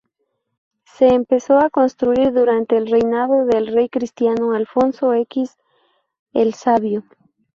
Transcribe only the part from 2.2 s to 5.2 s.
durante el reinado del rey cristiano Alfonso